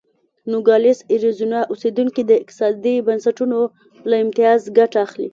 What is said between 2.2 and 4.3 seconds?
د اقتصادي بنسټونو له